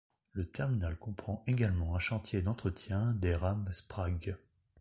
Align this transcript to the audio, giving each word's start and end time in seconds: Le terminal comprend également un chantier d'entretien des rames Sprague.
Le 0.33 0.47
terminal 0.47 0.97
comprend 0.97 1.43
également 1.45 1.95
un 1.95 1.99
chantier 1.99 2.41
d'entretien 2.41 3.13
des 3.19 3.35
rames 3.35 3.69
Sprague. 3.71 4.35